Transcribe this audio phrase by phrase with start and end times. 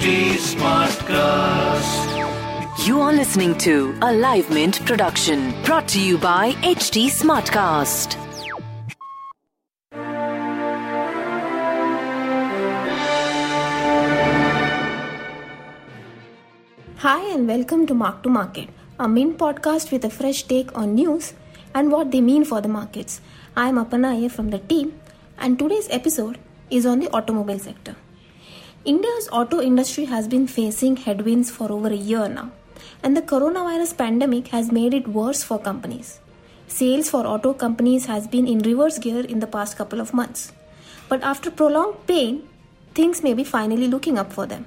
[0.00, 2.08] HT Smartcast.
[2.86, 8.14] You are listening to a Live Mint production brought to you by HT Smartcast.
[16.96, 20.94] Hi, and welcome to Mark to Market, a Mint podcast with a fresh take on
[20.94, 21.34] news
[21.74, 23.20] and what they mean for the markets.
[23.54, 24.98] I am Aparna Iyer from the team,
[25.38, 26.38] and today's episode
[26.70, 27.96] is on the automobile sector.
[28.82, 32.50] India's auto industry has been facing headwinds for over a year now,
[33.02, 36.18] and the coronavirus pandemic has made it worse for companies.
[36.66, 40.52] Sales for auto companies has been in reverse gear in the past couple of months.
[41.10, 42.48] But after prolonged pain,
[42.94, 44.64] things may be finally looking up for them.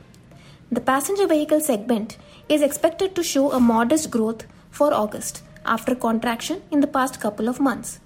[0.71, 2.17] The passenger vehicle segment
[2.47, 7.49] is expected to show a modest growth for August after contraction in the past couple
[7.49, 7.99] of months.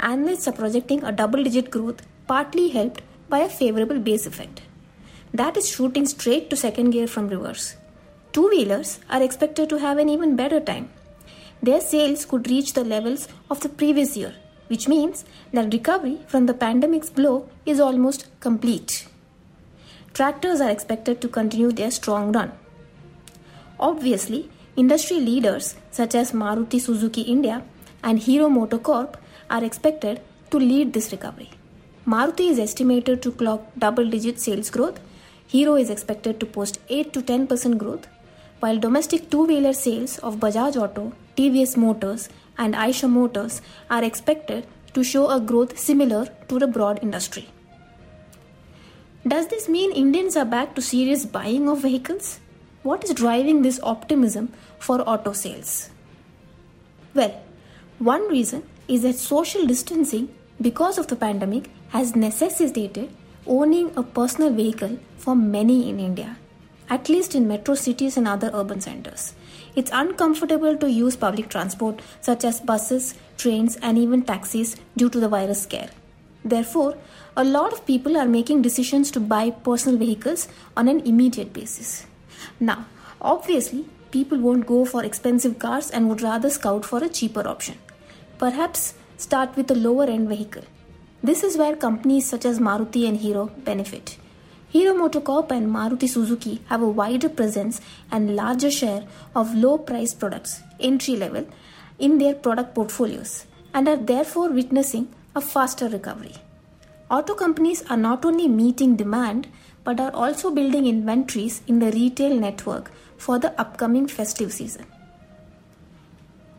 [0.00, 4.60] Analysts are projecting a double digit growth, partly helped by a favorable base effect.
[5.38, 7.76] That is shooting straight to second gear from reverse.
[8.32, 10.88] Two wheelers are expected to have an even better time.
[11.62, 14.34] Their sales could reach the levels of the previous year,
[14.68, 19.06] which means that recovery from the pandemic's blow is almost complete.
[20.14, 22.52] Tractors are expected to continue their strong run.
[23.78, 27.62] Obviously, industry leaders such as Maruti Suzuki India
[28.02, 29.16] and Hero MotoCorp
[29.50, 31.50] are expected to lead this recovery.
[32.06, 34.98] Maruti is estimated to clock double digit sales growth.
[35.48, 38.08] Hero is expected to post 8 to 10% growth,
[38.60, 42.28] while domestic two wheeler sales of Bajaj Auto, TVS Motors,
[42.58, 43.60] and Eicher Motors
[43.90, 47.48] are expected to show a growth similar to the broad industry.
[49.28, 52.40] Does this mean Indians are back to serious buying of vehicles?
[52.82, 55.90] What is driving this optimism for auto sales?
[57.14, 57.42] Well,
[57.98, 60.28] one reason is that social distancing
[60.60, 63.10] because of the pandemic has necessitated
[63.46, 66.36] owning a personal vehicle for many in India,
[66.88, 69.34] at least in metro cities and other urban centers.
[69.74, 75.20] It's uncomfortable to use public transport such as buses, trains, and even taxis due to
[75.20, 75.90] the virus scare.
[76.44, 76.96] Therefore,
[77.36, 82.06] a lot of people are making decisions to buy personal vehicles on an immediate basis.
[82.60, 82.86] Now,
[83.20, 87.78] obviously, people won't go for expensive cars and would rather scout for a cheaper option.
[88.38, 90.64] Perhaps start with a lower end vehicle.
[91.26, 94.16] This is where companies such as Maruti and Hero benefit.
[94.68, 97.80] Hero MotoCorp and Maruti Suzuki have a wider presence
[98.12, 101.44] and larger share of low price products, entry level,
[101.98, 106.34] in their product portfolios and are therefore witnessing a faster recovery.
[107.10, 109.48] Auto companies are not only meeting demand
[109.82, 114.86] but are also building inventories in the retail network for the upcoming festive season.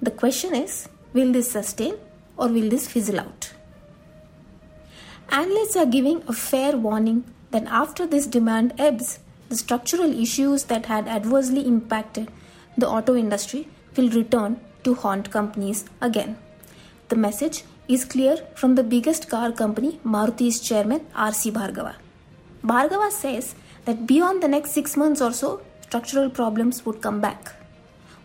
[0.01, 1.95] The question is will this sustain
[2.35, 3.53] or will this fizzle out?
[5.29, 10.85] Analysts are giving a fair warning that after this demand ebbs, the structural issues that
[10.85, 12.31] had adversely impacted
[12.77, 16.37] the auto industry will return to haunt companies again.
[17.09, 21.51] The message is clear from the biggest car company, Maruti's chairman R.C.
[21.51, 21.95] Bhargava.
[22.63, 23.55] Bhargava says
[23.85, 27.53] that beyond the next six months or so, structural problems would come back.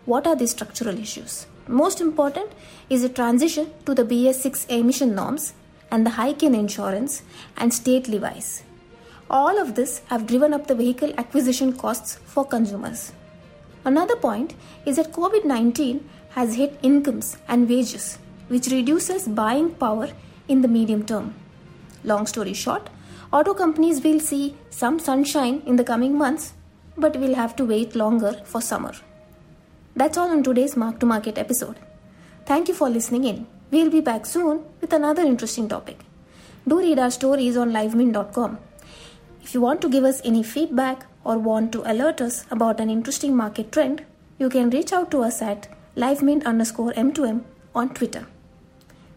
[0.05, 1.47] What are these structural issues?
[1.67, 2.51] Most important
[2.91, 5.55] is the transition to the BS6 emission norms
[5.93, 7.23] and the hike in insurance
[7.57, 8.65] and state levies.
[9.31, 13.13] All of this have driven up the vehicle acquisition costs for consumers.
[13.85, 14.55] Another point
[14.87, 20.09] is that COVID 19 has hit incomes and wages, which reduces buying power
[20.49, 21.35] in the medium term.
[22.05, 22.91] Long story short,
[23.33, 26.53] auto companies will see some sunshine in the coming months,
[26.97, 28.93] but will have to wait longer for summer.
[29.95, 31.79] That's all on today's Mark to Market episode.
[32.47, 33.47] Thank you for listening in.
[33.73, 36.01] We'll be back soon with another interesting topic.
[36.69, 38.59] Do read our stories on livemint.com.
[39.43, 42.91] If you want to give us any feedback or want to alert us about an
[42.91, 44.05] interesting market trend,
[44.39, 48.27] you can reach out to us at livemint underscore m2m on Twitter.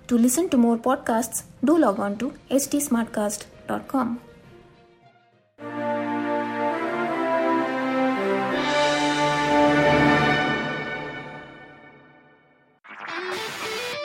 [0.07, 4.21] To listen to more podcasts, do log on to htsmartcast.com.